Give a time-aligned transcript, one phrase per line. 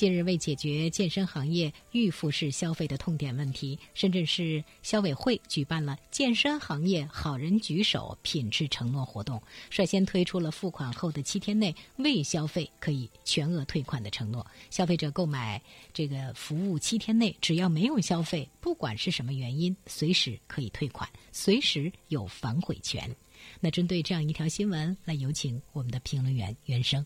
[0.00, 14.46] 近日，为解决健身行业预付式消费的痛点问题，深圳市消委会举办了“健身行业好人举手，品质承诺”活动，率先推出了付款后的七天内未消费可以全额退款的承诺。
[14.70, 15.60] 消费者购买
[15.92, 23.14] 这个服务七天内，只要没有消费，不管是什么原因，随时可以退款，随时有反悔权。
[23.60, 27.04] 那针对这样一条新闻，来有请我们的评论员袁生。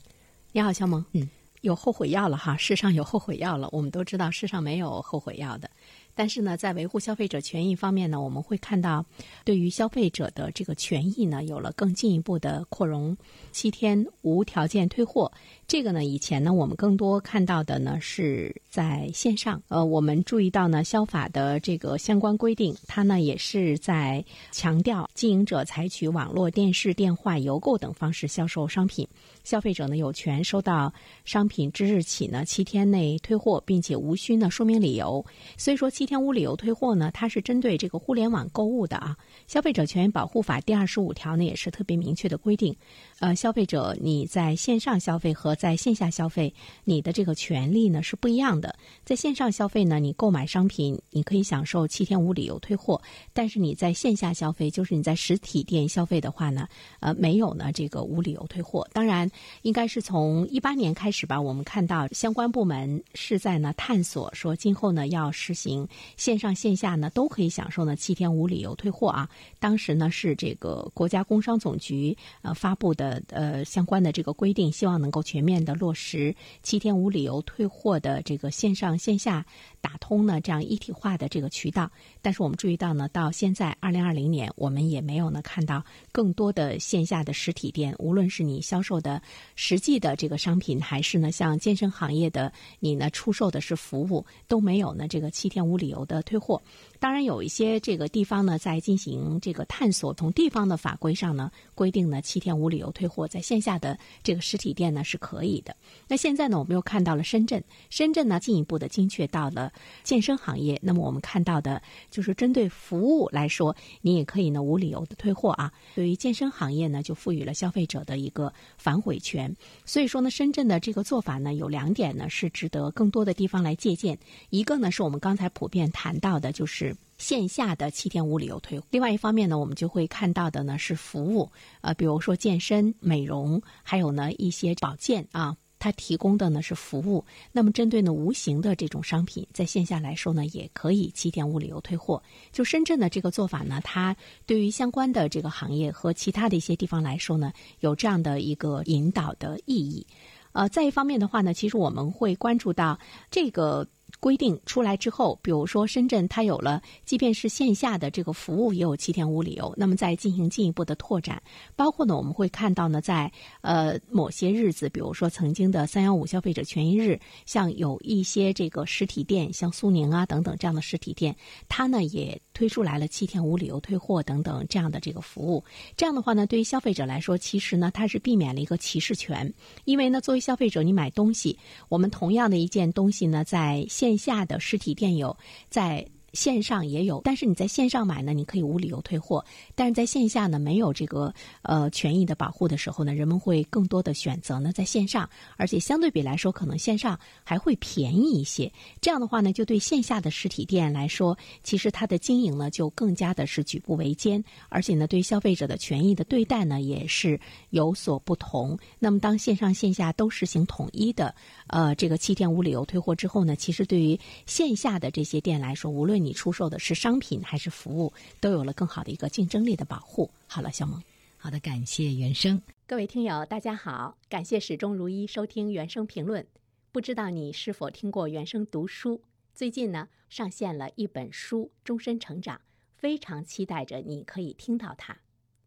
[0.52, 1.04] 你好，肖萌。
[1.10, 1.28] 嗯，
[1.64, 3.66] 有后悔药了哈，世上有后悔药了。
[3.72, 5.70] 我们都知道世上没有后悔药的，
[6.14, 9.04] 但是呢，在维护消费者权益方面呢，我们会看到，
[9.44, 13.16] 对于消费者的这个权益呢，有了更进一步的扩容。
[13.52, 15.30] 七天无条件退货，
[15.66, 19.62] 这个呢，以前呢，我们更多看到的呢是在线上。
[19.68, 29.06] 呃，我们注意到呢，消法的这个相关规定，它呢也是在强调经营者采取网络、电视、电话、邮购等方式销售商品。
[29.42, 30.92] 消费者呢有权收到
[31.24, 35.24] 商品之日起呢七天内退货，并且无需呢说明理由。
[35.56, 39.16] 所以说七七天无理由退货呢，它是针对这个互联网购物的啊。
[39.46, 42.76] 消费者权益保护法第二十五条呢也是特别明确的规定，
[43.20, 46.52] 呃，消费者你在线上消费和在线下消费，
[46.84, 48.76] 你的这个权利呢是不一样的。
[49.02, 53.00] 在线上消费呢，你购买商品你可以享受七天无理由退货，
[53.32, 56.68] 但是你在线下消费，就是你在实体店消费的话呢，
[57.00, 58.86] 呃，没有呢这个无理由退货。
[58.92, 59.30] 当然。
[59.62, 69.28] 应该是从一八年开始吧，我们看到相关部门是在呢探索，说今后呢要实行线上线下呢都可以享受呢七天无理由退货啊。
[69.58, 79.44] 当时呢是这个国家工商总局呃发布的呃相关的这个规定，希望能够全面的落实七天无理由退货的这个线上线下
[79.80, 81.90] 打通呢这样一体化的这个渠道。
[82.22, 89.22] 但是我们注意到呢，到现在二零二零年，我们也没有呢看到更多的线下的实体店，无论是你销售的。
[89.56, 96.62] 实际的这个商品，还是呢，像健身行业的你呢，出售的是服务，都没有呢这个七天无理理由的退货。
[96.98, 105.76] 当然，有一些这个地方呢，在进行这个探索，从地方的法规上呢，规定呢七天无理由退货，在线下的这个实体店呢是可以的。
[106.08, 109.70] 那现在呢，我们又看到了深圳，深圳呢进一步的精确到了
[110.02, 110.80] 健身行业。
[110.82, 115.70] 那么我们看到的就是针对服务来说，你也可以呢无理由的退货啊。
[115.94, 119.54] 对于健身行业呢，就赋予了消费者的一个反悔权。
[119.84, 124.18] 所以说呢，深圳的这个做法呢，有两点呢是值得更多的地方来借鉴。
[124.48, 135.56] 一个呢是我们刚才普谈到的，就是线下的七天无理由退；另外一方面呢，我们就会看到的呢是服务，呃，比如说健身、美容，还有呢一些保健啊。
[135.76, 142.22] 它提供的呢是服务，那么针对呢无形的这种商品，在线下来说呢，也可以七天无理由退货。
[142.52, 150.06] 就深圳的这个做法呢，它对于相关的这个行业和其他的一些地方来说呢，有这样的一个引导的意义。
[150.52, 152.98] 呃，再一方面的话呢，其实我们会关注到
[153.30, 153.86] 这个。
[154.20, 161.42] 规定出来之后，比如说深圳，它有了，即便是线下的这个服务也有七天无理由，那么再进行进一步的拓展，
[161.76, 163.30] 包括呢，我们会看到呢，在
[163.60, 171.36] 呃某些日子，比如说曾经的三幺五消费者权益日，像有一些这个实体店，像苏宁啊等等这样的实体店，
[171.68, 175.62] 它呢也推出来了七天无理由退货等等这样的这个服务。
[175.96, 179.52] 这样的话呢，对于消费者来说，其实呢，它是避免了一个歧视权，
[179.84, 181.58] 因为呢，作为消费者，你买东西，
[181.88, 185.34] 我们同样的一件东西呢，在线线下的实体店有
[185.70, 186.06] 在。
[186.34, 189.42] 线上也有，但是你在线上买呢，你可以无理由退货；
[189.74, 198.70] 但是在线下呢，没有这个呃权益的保护的时候呢，人们会更多的选择呢在线上，而且相对比来说，可能线上还会便宜一些。
[199.00, 207.38] 这样的话呢，就对线下的实体店来说，其实它的经营呢就更加的是举步维艰，而且呢，对消费者的权益的对待呢也是
[207.70, 208.76] 有所不同。
[208.98, 211.34] 那么，当线上线下都实行统一的
[211.68, 220.30] 呃这个七天无理由退货之后呢，其实对于线下的这些店来说，无论你出售的是商品还是服务，都有了更好的一个竞争力的保护。
[220.46, 221.02] 好了，小萌，
[221.36, 222.62] 好的，感谢原生。
[222.86, 226.46] 各位听友，大家好，感谢始终如一收听原生评论。
[226.90, 229.20] 不知道你是否听过原生读书？
[229.54, 232.56] 最近呢，上线了一本书《终身成长》，
[232.96, 235.12] 非常期待着你可以听到它。《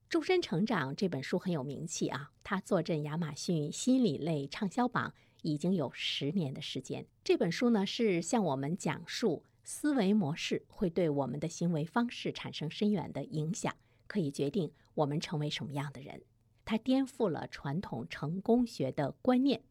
[0.10, 7.06] 终身成长》这本书很有名气啊，它坐镇亚马逊心理类畅销榜已经有十年的时间。
[7.24, 9.44] 这本书呢，是向我们讲述。
[9.70, 13.76] 思维模式会对我们的行为方式产生深远的影响，
[14.08, 16.22] 可以决定我们成为什么样的人。
[16.64, 19.62] 它颠覆了传统成功学的观念。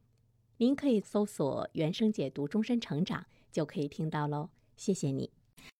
[0.58, 4.50] 您可以搜索“原生解读终身成长”，就可以听到喽。
[4.76, 5.30] 谢谢你。